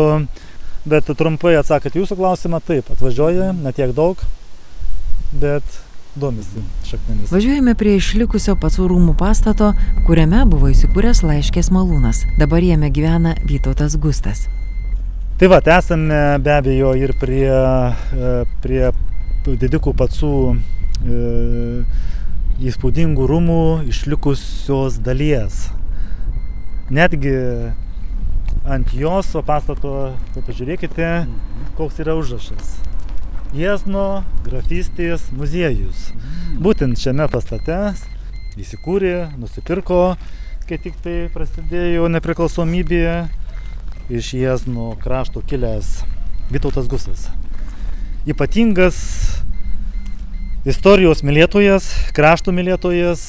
[0.87, 4.21] bet trumpai atsakant jūsų klausimą, taip, atvažiuoja, netiek daug,
[5.35, 5.81] bet
[6.15, 7.31] domisi šaknimis.
[7.33, 9.73] Važiuojame prie išlikusio pacų rūmų pastato,
[10.07, 12.23] kuriame buvo įsikūręs laiškės malūnas.
[12.39, 14.45] Dabar jame gyvena Vytautas Gustas.
[15.35, 18.93] Tai va, esame be abejo ir prie, e, prie
[19.53, 21.83] didikų pacų e,
[22.65, 25.67] įspūdingų rūmų išlikusios dalies.
[26.89, 27.35] Netgi
[28.65, 31.69] ant jos pastato, pažiūrėkite, mhm.
[31.77, 32.75] koks yra užrašas.
[33.55, 36.09] Jėzno grafystės muziejus.
[36.15, 36.59] Mhm.
[36.65, 37.79] Būtent šiame pastate
[38.59, 40.15] įsikūrė, nusipirko,
[40.65, 43.05] kai tik tai prasidėjo nepriklausomybė
[44.09, 45.99] iš Jėzno krašto kilęs
[46.53, 47.27] Vytautas Gusas
[48.25, 48.97] ypatingas
[50.65, 53.25] istorijos mylėtojas, krašto mylėtojas,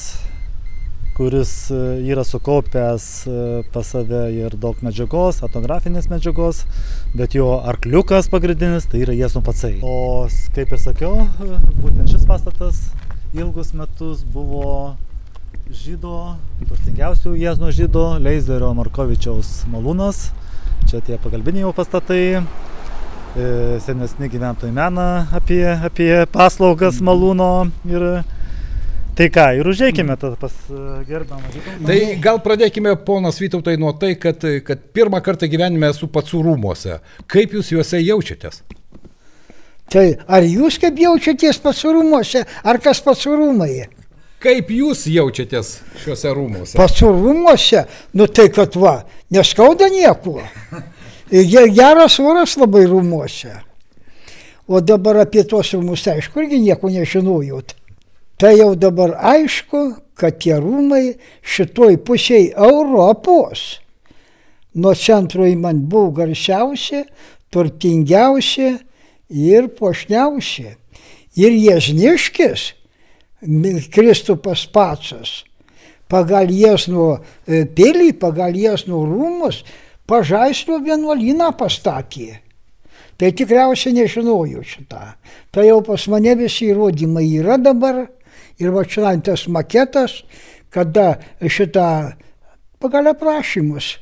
[1.17, 1.77] kuris e,
[2.09, 3.35] yra sukaupęs e,
[3.73, 6.63] pas save ir daug medžiagos, fotografinės medžiagos,
[7.17, 9.73] bet jo arkliukas pagrindinis tai yra Jėzų pacai.
[9.85, 10.25] O
[10.57, 12.87] kaip ir sakiau, e, būtent šis pastatas
[13.37, 14.95] ilgus metus buvo
[15.73, 20.31] žydo, turtingiausių Jėzno žydo, Leizerio Markovičiaus malūnas.
[20.87, 22.21] Čia tie pagalbiniai jau pastatai,
[23.85, 27.51] senesni gyventojai mena apie, apie paslaugas malūno
[27.89, 28.07] ir
[29.17, 31.85] Tai ką, ir užėkime tada pas e, gerbiamą Vytautą.
[31.87, 36.99] Tai gal pradėkime, ponas Vytautai, nuo tai, kad, kad pirmą kartą gyvenime esu pacų rūmose.
[37.25, 38.61] Kaip jūs juose jaučiatės?
[39.89, 43.71] Tai ar jūs kaip jaučiatės pacų rūmose, ar kas pacų rūmai?
[44.43, 46.77] Kaip jūs jaučiatės šiuose rūmuose?
[46.77, 48.99] Pačiu rūmuose, nu tai kad va,
[49.33, 50.43] neskauda nieko.
[51.31, 53.51] Geras oras labai rūmuose.
[54.67, 57.75] O dabar apie tuos rūmus, aišku, irgi nieko nežinojot.
[58.37, 63.79] Tai jau dabar aišku, kad tie rūmai šitoj pusėje Europos
[64.77, 67.03] nuo centro į man buvo garsiausi,
[67.53, 68.75] turtingiausi
[69.29, 70.75] ir pošniausi.
[71.37, 72.71] Ir Jėzniškis,
[73.93, 75.43] Kristupas Pacas,
[76.09, 79.61] pagal Jėzno pilį, pagal Jėzno rūmus,
[80.07, 82.39] pažaislio vienuolyną pastatė.
[83.17, 85.03] Tai tikriausiai nežinojau šitą.
[85.51, 88.05] Tai jau pas mane visi įrodymai yra dabar.
[88.61, 90.23] Ir va čia tas maketas,
[90.69, 92.13] kada šitą
[92.81, 93.97] pagal aprašymus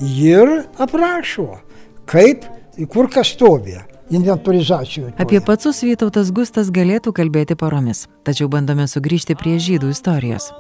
[0.02, 1.60] Ir aprašo,
[2.08, 2.44] kaip,
[2.92, 3.78] kur kas stovi
[4.10, 5.14] inventorizacijų.
[5.18, 10.52] Apie pacus Vytautas Gustas galėtų kalbėti paromis, tačiau bandome sugrįžti prie žydų istorijos.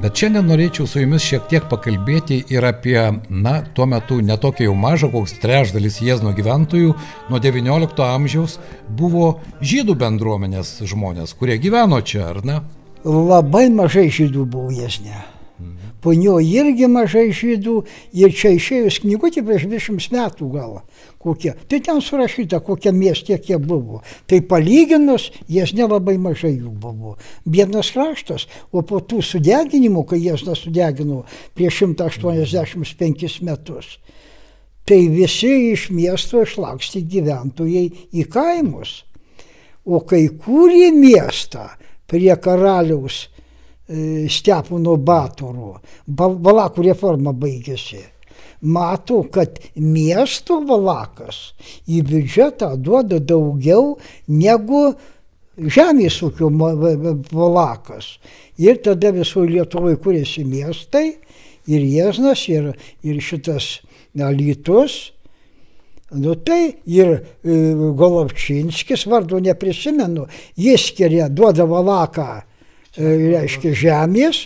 [0.00, 4.76] Bet šiandien norėčiau su jumis šiek tiek pakalbėti ir apie, na, tuo metu netokia jau
[4.76, 6.92] maža, koks trešdalis Jėzno gyventojų
[7.32, 8.58] nuo XIX amžiaus
[8.88, 12.62] buvo žydų bendruomenės žmonės, kurie gyveno čia, ar ne?
[13.04, 15.39] Labai mažai žydų buvo Jėzne
[16.00, 17.76] po jo irgi mažai žydų
[18.16, 20.78] ir čia išėjus knygutė prieš 20 metų gal
[21.20, 21.52] kokie.
[21.68, 24.00] Tai ten surašyta, kokie miestė kiek buvo.
[24.26, 27.16] Tai palyginus, jas nelabai mažai jų buvo.
[27.44, 33.98] Bienas kraštas, o po tų sudeginimų, kai jas nesudegino prieš 185 metus,
[34.88, 39.02] tai visi iš miesto išlaksti gyventojai į kaimus.
[39.84, 41.68] O kai kūrė miestą
[42.10, 43.28] prie karaliaus
[44.30, 48.02] Stepono Batoro, Valakų reforma baigėsi.
[48.60, 51.54] Mato, kad miesto valakas
[51.88, 53.96] į biudžetą duoda daugiau
[54.28, 54.90] negu
[55.56, 56.50] žemės ūkio
[57.32, 58.18] valakas.
[58.60, 61.16] Ir tada visoje Lietuvoje kūrėsi miestai
[61.66, 63.80] ir Jėznas, ir, ir šitas
[64.20, 65.12] Alytus.
[66.10, 67.20] Nu tai ir e,
[67.96, 70.26] Golovčinskis, vardu neprisimenu,
[70.58, 72.42] jis skiria, duoda valaką
[73.00, 74.44] reiškia žemės,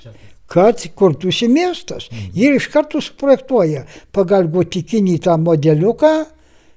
[0.50, 2.08] kad kurtųsi miestas.
[2.34, 6.14] Ir iš karto suprojektuoja pagal gotikinį tą modeliuką,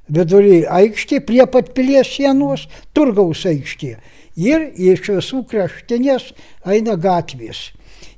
[0.10, 3.98] vidury aikštė, prie pat pilies sienos, turgaus aikštė.
[4.38, 6.32] Ir iš visų kraštinės
[6.66, 7.72] eina gatvės.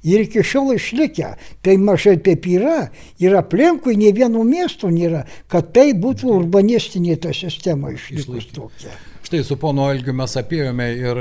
[0.03, 2.87] Ir iki šiol išlikę, tai mažai taip yra,
[3.19, 8.95] ir aplinkui ne vieno miesto nėra, kad tai būtų urbanistinė ta sistema išlikus tokia.
[9.29, 11.19] Štai su pono Algiu mes apėjome ir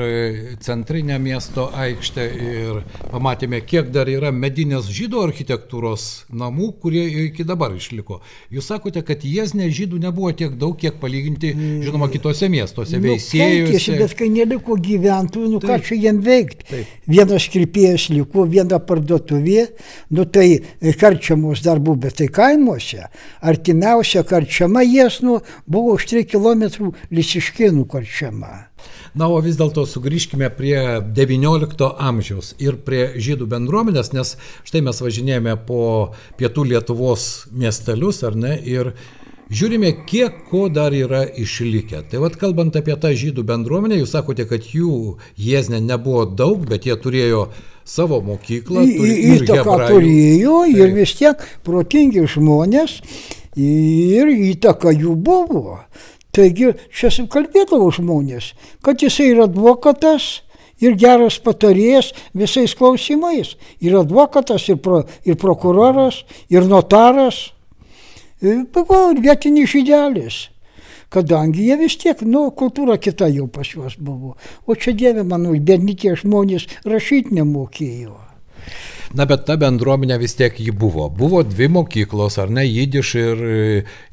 [0.64, 2.76] centrinę miesto aikštę ir
[3.10, 8.22] pamatėme, kiek dar yra medinės žydų architektūros namų, kurie iki dabar išliko.
[8.48, 11.50] Jūs sakote, kad Jėzne žydų nebuvo tiek daug, kiek palyginti,
[11.84, 13.98] žinoma, kitose miestuose, nu, veisėjose.
[14.00, 15.74] Bet kai neliko gyventojų, nu Taip.
[15.74, 16.64] ką čia jiem veikti?
[16.72, 16.96] Taip.
[17.12, 19.66] Vienas kirpėjas liko, viena parduotuvė,
[20.16, 20.46] nu tai
[20.96, 23.04] karčiamos dar buvo, bet tai kaimuose.
[23.52, 28.68] Artimiausia karčiama Jėznu buvo už 3 km Lisiškinų karčiama.
[29.18, 34.36] Na, o vis dėlto sugrįžkime prie XIX amžiaus ir prie žydų bendruomenės, nes
[34.68, 38.92] štai mes važinėjame po pietų Lietuvos miestelius, ar ne, ir
[39.50, 42.04] žiūrime, kiek ko dar yra išlikę.
[42.10, 46.86] Tai vad kalbant apie tą žydų bendruomenę, jūs sakote, kad jų jėzne nebuvo daug, bet
[46.86, 47.48] jie turėjo
[47.88, 48.84] savo mokyklą.
[48.84, 50.94] Įtaką turėjo ir tai.
[51.00, 53.00] vis tiek protingi žmonės
[53.58, 55.80] ir įtaka jų buvo.
[56.38, 58.52] Taigi čia kalbėdavo žmonės,
[58.86, 60.44] kad jisai yra advokatas
[60.78, 63.56] ir geras patarėjas visais klausimais.
[63.82, 67.48] Ir advokatas, ir, pro, ir prokuroras, ir notaras.
[68.38, 70.46] Buvo vietinis žydelis.
[71.08, 74.36] kadangi jie vis tiek, nu, kultūra kita jau pas juos buvo.
[74.66, 78.16] O čia dieve, manau, berni tie žmonės rašyti nemokėjo.
[79.16, 81.06] Na, bet ta bendruomenė vis tiek ji buvo.
[81.08, 83.60] Buvo dvi mokyklos, ar ne, jidiš ir e,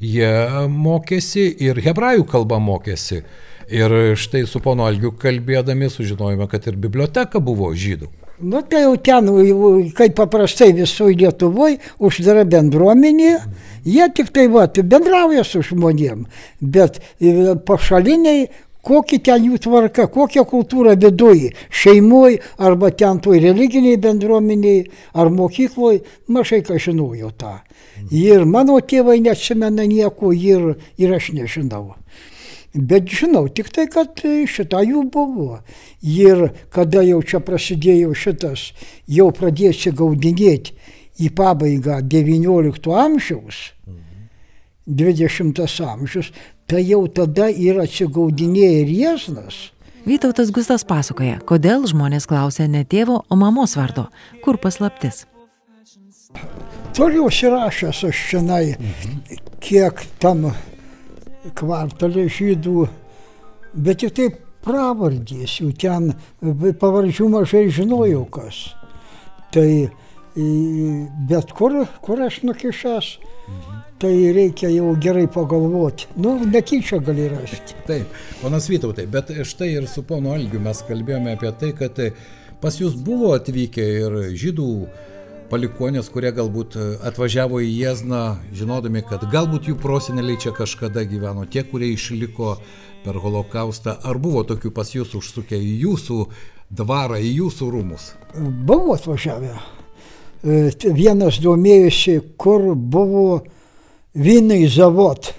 [0.00, 0.30] jie
[0.72, 3.20] mokėsi ir hebrajų kalbą mokėsi.
[3.66, 8.08] Ir štai su pono Algiu kalbėdami sužinojome, kad ir biblioteka buvo žydų.
[8.38, 9.28] Nu tai jau ten,
[9.96, 13.32] kaip paprastai visoje Lietuvoje, uždara bendruomenė,
[13.88, 16.26] jie tik tai va, bendrauja su žmonėm,
[16.60, 18.44] bet e, pašaliniai
[18.86, 26.04] kokia ten jų tvarka, kokia kultūra viduje, šeimoje arba ten toj religiniai bendruomeniai ar mokykloje,
[26.28, 27.58] mažai ką žinojo tą.
[28.12, 31.96] Ir mano tėvai neatsimena nieko ir, ir aš nežinau.
[32.76, 35.62] Bet žinau tik tai, kad šitą jų buvo.
[36.04, 38.68] Ir kada jau čia prasidėjo šitas,
[39.08, 40.76] jau pradėsi gaudinėti
[41.24, 43.62] į pabaigą XIX amžiaus,
[44.86, 46.28] XX amžius,
[46.66, 49.58] tai jau tada ir atsigaudinėja riesnas.
[50.06, 54.06] Vytautas Gustas pasakoja, kodėl žmonės klausia ne tėvo, o mamos vardo.
[54.44, 55.24] Kur paslaptis?
[56.94, 59.40] Turiu užsirašęs aš šiandien, mhm.
[59.62, 60.46] kiek tam
[61.58, 62.86] kvartalė žydų,
[63.74, 66.12] bet tik taip pravardys, jų ten
[66.80, 68.62] pavardžių mažai žinojau kas.
[69.54, 69.68] Tai
[71.30, 73.12] bet kur, kur aš nukišęs,
[73.50, 73.75] mhm.
[73.98, 76.08] Tai reikia jau gerai pagalvoti.
[76.20, 77.76] Nu, netyčia gali rasti.
[77.86, 82.00] Taip, ponas Vytautai, bet štai ir su ponu Algiu mes kalbėjome apie tai, kad
[82.60, 84.70] pas jūs buvo atvykę ir žydų
[85.50, 88.24] palikonės, kurie galbūt atvažiavo į Jezną,
[88.56, 92.56] žinodami, kad galbūt jų proseneliai čia kažkada gyveno, tie, kurie išliko
[93.04, 96.20] per holokaustą, ar buvo tokių pas jūs užsukę į jūsų
[96.74, 98.10] dvarą, į jūsų rūmus?
[98.36, 99.52] Buvo atvažiavę.
[100.42, 103.44] E, vienas domėjusi, kur buvo
[104.16, 105.34] vynai zavot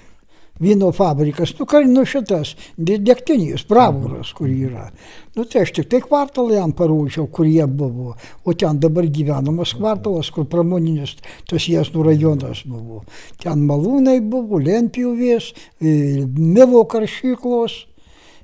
[0.60, 4.88] vyno fabrikas, nu, kai, nu šitas, degtinys, bravūras, kur yra.
[5.36, 8.16] Nu, tai aš tik tai kvartalą jam parodžiau, kur jie buvo.
[8.44, 11.16] O ten dabar gyvenamas kvartalas, kur pramoninis
[11.48, 13.04] tas Jasnų rajonas buvo.
[13.42, 15.94] Ten malūnai buvo, lentpjūvės, e,
[16.26, 17.84] milo karšyklos,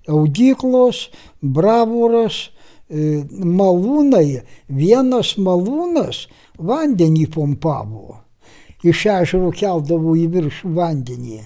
[0.07, 1.09] audyklos,
[1.43, 2.45] bravūras,
[2.89, 4.45] e, malūnai.
[4.69, 8.24] Vienas malūnas vandenį pompavo.
[8.85, 11.43] Iš ežero keldavo į viršų vandenį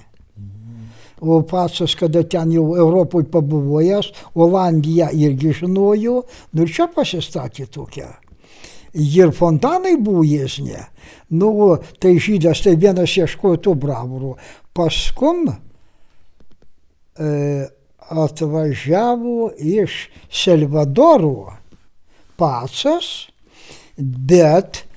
[1.20, 6.22] o pacas, kada ten jau Europoje pabuvojęs, Olandiją irgi žinojo,
[6.52, 8.10] nu ir čia pasistatė tokia.
[8.94, 10.86] Ir fontanai buvo jesnė.
[11.36, 14.36] Nu, tai žydas, tai vienas ieškojo to bravūro.
[14.74, 15.54] Paskum e,
[18.08, 21.52] atvažiavo iš Salvadoro
[22.40, 23.28] pacas,
[23.98, 24.87] bet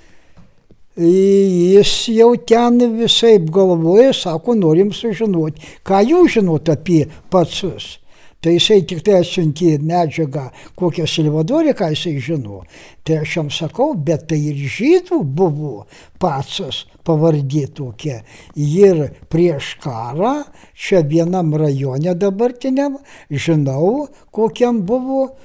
[0.98, 7.98] jis jau ten visai galvoja, sako, norim sužinoti, ką jūs žinot apie pacus.
[8.42, 12.64] Tai jisai tik tai atsiuntė medžiagą, kokią Silvadorė, ką jisai žino.
[13.06, 15.84] Tai aš jam sakau, bet tai ir žydų buvo
[16.18, 18.24] pacas pavardė tokia.
[18.58, 20.34] Ir prieš karą,
[20.74, 22.98] čia vienam rajone dabartiniam,
[23.30, 25.36] žinau, kokiam buvo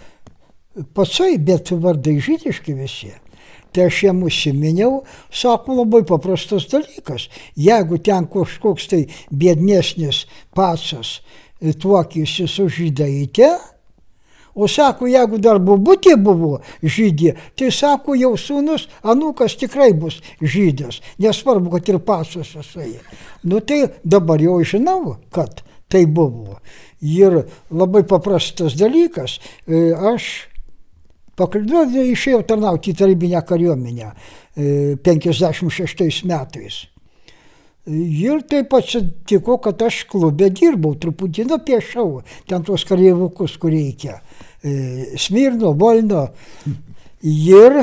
[0.97, 3.13] pacai, bet vardai žydiški visi.
[3.77, 7.29] Tai aš jam užsiminiau, sako labai paprastas dalykas.
[7.61, 10.25] Jeigu ten kažkoks tai biednesnis
[10.57, 11.19] pasas
[11.61, 13.53] tuokėsi su žydaitė,
[14.57, 21.03] O sako, jeigu dar bubutė buvo žydė, tai sako, jau sūnus, anukas tikrai bus žydas,
[21.21, 22.95] nesvarbu, kad ir pasas jisai.
[23.45, 25.61] Nu tai dabar jau žinau, kad
[25.93, 26.57] tai buvo.
[27.05, 29.37] Ir labai paprastas dalykas,
[29.69, 30.49] e, aš
[31.37, 34.13] Pakalbėjau, išėjau tarnauti į tarybinę kariuomenę
[35.05, 36.85] 56 e, metais.
[37.87, 44.17] Ir taip atsitiko, kad aš klube dirbau, truputį nupiešiau ten tuos kareivukus, kur reikia.
[44.65, 46.25] E, Smirno, Volno.
[47.23, 47.79] Ir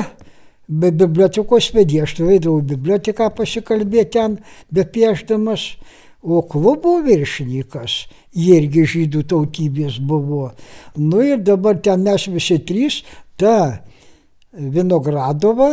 [0.68, 4.38] be bibliotekos vedė, aš veidavau biblioteką pasikalbėti ten,
[4.68, 5.74] be piešdamas.
[6.24, 10.54] O klubo viršininkas irgi žydų tautybės buvo.
[10.96, 13.02] Nu ir dabar ten mes visi trys
[13.40, 13.84] ta
[14.54, 15.72] Vinogradova,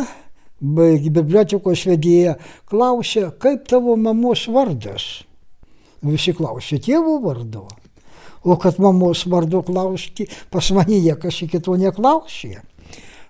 [0.61, 2.35] bibliotekos vedėja,
[2.69, 5.23] klausė, kaip tavo mamos vardas.
[6.01, 7.67] Visi klausė tėvo vardo.
[8.41, 12.63] O kad mamos vardu klausti, pas mane niekas iki to neklausė.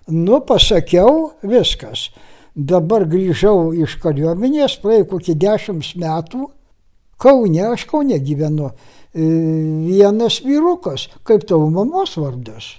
[0.08, 2.08] Nu, pasakiau, viskas.
[2.56, 6.48] Dabar grįžau iš kariuomenės, praėjo kokį dešimt metų.
[7.20, 8.72] Kaune, aš Kaune gyvenu.
[9.12, 12.72] Vienas vyrukas, kaip tavo mamos vardas.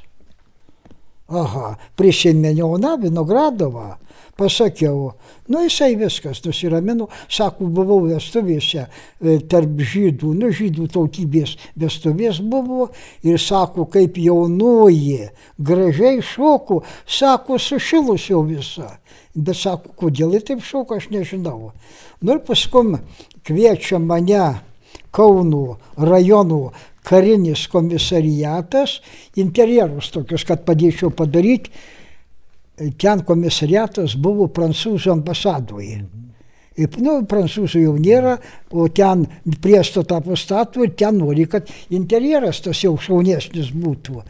[1.34, 3.96] Aha, prisiminiau, na, Vinogradovą.
[4.38, 5.12] Pasakiau,
[5.48, 12.88] nu jisai viskas nusiramino, sako, buvau vestuvėse e, tarp žydų, nu žydų tautybės vestuvės buvo
[13.22, 15.30] ir sako, kaip jaunoji,
[15.62, 18.90] gražiai šoku, sako, sušilusio visą.
[19.38, 21.70] Bet sako, kodėl jie taip šoka, aš nežinau.
[22.22, 22.98] Nu ir paskui
[23.46, 24.48] kviečia mane
[25.14, 26.64] Kauno rajonų
[27.04, 29.00] karinis komisariatas,
[29.40, 31.72] interjerus tokius, kad padėčiau padaryti.
[33.00, 36.02] Ten komisariatas buvo prancūzų ambasadoje.
[36.74, 38.40] Nu, prancūzų jau nėra,
[38.74, 39.28] o ten
[39.62, 44.24] priestatą pastato ir ten nori, kad interjeras tas jau šaunesnis būtų.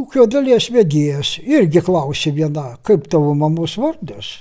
[0.00, 4.40] Ūkio dalies vedėjas irgi klausė viena, kaip tavo mamos vardas.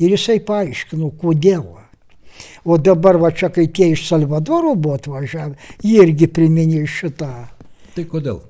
[0.00, 1.83] Ir jisai paaiškino, kodėl.
[2.64, 5.54] O dabar va čia, kai tie iš Salvadoro buvo atvažiavę,
[5.84, 7.32] jie irgi priminė šitą.
[7.94, 8.40] Tai kodėl?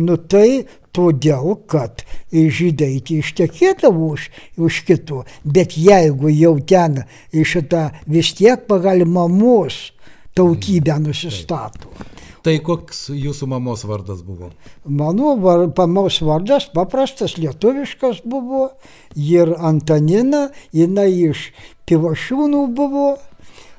[0.00, 8.32] Nu tai todėl, kad žydai ištekėdavo už, už kitų, bet jeigu jau ten šitą vis
[8.38, 9.90] tiek pagal mamos
[10.34, 11.90] tautybę nusistato.
[12.40, 14.48] Tai koks jūsų mamos vardas buvo?
[14.88, 18.70] Mano var, mamos vardas paprastas lietuviškas buvo
[19.12, 21.50] ir Antanina, jinai iš
[21.90, 23.18] Pivašiūnų buvo,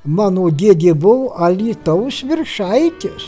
[0.05, 3.25] mano dėdė buvo Alitaus viršaitis.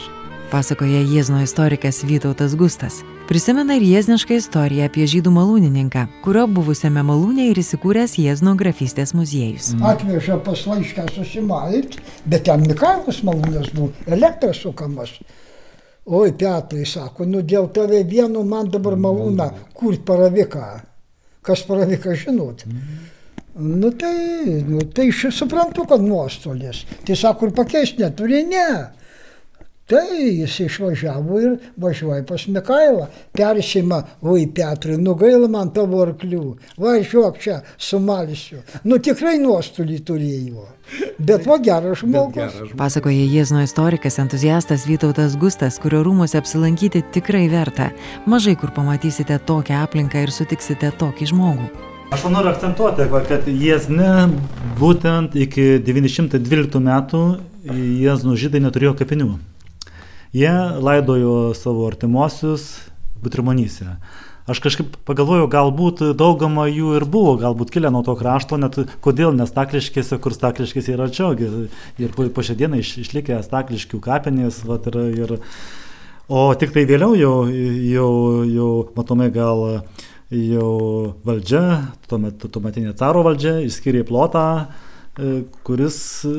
[0.53, 3.01] Pasakoja Jėzno istorikas Vytautas Gustas.
[3.26, 9.71] Prisimena ir jėznišką istoriją apie žydų malūnininką, kurio buvusiame malūne ir įsikūręs Jėzno grafystės muziejus.
[9.82, 11.97] Atveža pas laišką susimalt,
[12.30, 15.15] bet ten Mikailas malūnas buvo, elektras sukamas.
[16.05, 20.67] Oi, Petrai sako, nu dėl tave vienu man dabar malūną kur paraviką.
[21.41, 22.67] Kas paraviką žinot?
[23.53, 26.85] Nu tai, nu, tai aš suprantu, kad nuostolis.
[27.05, 28.67] Tai sako, ir pakeisti neturi, ne.
[29.85, 33.09] Tai jis išvažiavo ir važiuoja pas Mikailą.
[33.35, 36.55] Persima, oi Petrai, nu gaila man tavo arklių.
[36.79, 38.63] Važiuok čia, sumalisiu.
[38.87, 40.65] Nu tikrai nuostolį turėjo.
[41.19, 42.57] Bet va geras žmogus.
[42.79, 47.91] Pasakoja Jėzno istorikas, entuziastas Vytautas Gustas, kurio rūmose apsilankyti tikrai verta.
[48.25, 51.92] Mažai kur pamatysite tokią aplinką ir sutiksite tokį žmogų.
[52.14, 54.28] Aš noriu akcentuoti, kad Jėzne
[54.78, 57.22] būtent iki 912 metų
[57.74, 59.32] Jėznų žydai neturėjo kapinių.
[60.38, 62.68] Jie laidojo savo artimuosius
[63.24, 63.95] Butrimonyse.
[64.45, 69.34] Aš kažkaip pagalvojau, galbūt daugama jų ir buvo, galbūt kilę nuo to krašto, net kodėl,
[69.34, 74.61] nes stakliškėse, kur stakliškės yra čia, ir po, po šią dieną iš, išlikę stakliškių kapinės,
[74.70, 75.38] vat, ir, ir,
[76.30, 78.09] o tik tai vėliau jau, jau,
[78.53, 79.72] jau matomai gal
[80.34, 81.63] jau valdžia,
[82.09, 84.45] tuomet, tuometinė caro valdžia, išskyrė plotą,
[85.17, 85.97] e, kuris
[86.29, 86.38] e,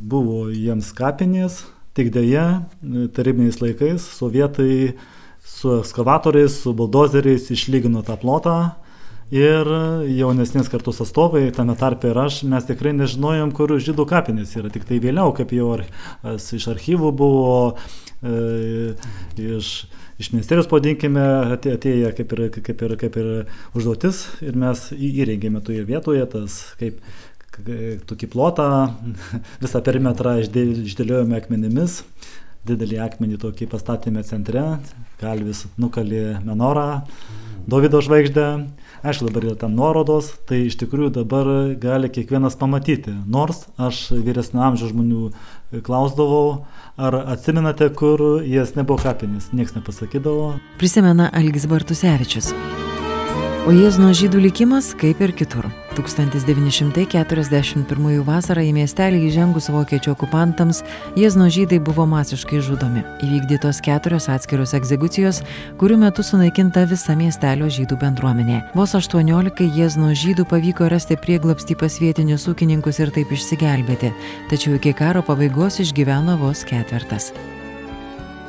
[0.00, 1.62] buvo jiems kapinės,
[1.98, 2.42] Tik dėja,
[3.16, 4.92] tarybiniais laikais sovietai
[5.42, 8.54] su ekskavatoriais, su buldozeriais išlygino tą plotą
[9.34, 9.66] ir
[10.06, 14.70] jaunesnės kartos atstovai, tame tarpe ir aš, mes tikrai nežinojom, kur žydų kapinės yra.
[14.70, 15.82] Tik tai vėliau, kaip jau ar,
[16.38, 17.58] iš archyvų buvo,
[18.22, 18.94] e,
[19.58, 19.72] iš,
[20.18, 23.30] iš ministerijos, padinkime, atėję kaip ir, kaip, ir, kaip ir
[23.78, 24.24] užduotis.
[24.44, 27.00] Ir mes įrengėme toje vietoje tas kaip
[28.06, 28.68] tokį plotą,
[29.64, 32.02] visą perimetrą išdėliojome akmenimis,
[32.68, 34.64] didelį akmenį tokį pastatėme centre,
[35.22, 37.02] kalvis nukalė menorą,
[37.68, 38.44] Davido žvaigždę,
[39.02, 43.14] aišku dabar yra tam nuorodos, tai iš tikrųjų dabar gali kiekvienas pamatyti.
[43.26, 46.64] Nors aš vyresnio amžiaus žmonių klausdavau,
[46.98, 50.54] ar atsimenate, kur jas nebuvo kapinės, niekas nepasakydavo.
[50.80, 52.54] Prisimena Algis Bartusevičius.
[53.68, 55.68] O Jėzno žydų likimas kaip ir kitur.
[55.98, 60.78] 1941 vasarą į miestelį įžengus vokiečių okupantams
[61.18, 63.02] Jėzno žydai buvo masiškai žudomi.
[63.26, 65.36] Įvykdytos keturios atskiros egzekucijos,
[65.80, 68.58] kurių metu sunaikinta visa miestelio žydų bendruomenė.
[68.78, 74.08] Vos 18 Jėzno žydų pavyko rasti prieglapstį pas vietinius ūkininkus ir taip išsigelbėti,
[74.52, 77.24] tačiau iki karo pabaigos išgyveno vos ketvertas.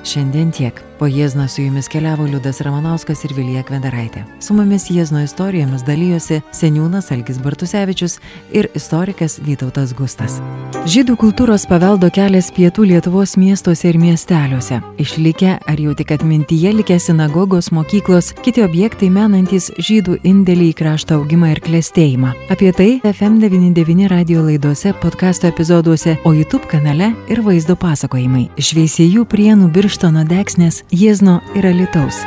[0.08, 0.89] Šiandien tiek.
[1.00, 4.26] Po Jėzną su jumis keliavo Liudas Ramanauskas ir Vilija Kvendaraitė.
[4.44, 8.18] Su mumis Jėzno istorijomis dalyjosi seniūnas Algis Bartusevičius
[8.52, 10.42] ir istorikas Vytautas Gustas.
[10.84, 14.82] Žydų kultūros paveldo kelias pietų Lietuvos miestuose ir miesteliuose.
[15.00, 21.22] Išlikę ar jau tik atmintyje likę sinagogos, mokyklos, kiti objektai menantis žydų indėlį į krašto
[21.22, 22.34] augimą ir klėstėjimą.
[22.52, 28.50] Apie tai FM99 radio laidose, podkasto epizoduose, o YouTube kanale ir vaizdo pasakojimai.
[28.60, 32.18] Šveisėjų prienų birštono deksnės Jiezno ir Alitaus.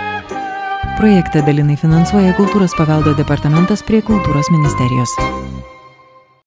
[0.94, 5.16] Projektą dalinai finansuoja Kultūros paveldo departamentas prie Kultūros ministerijos.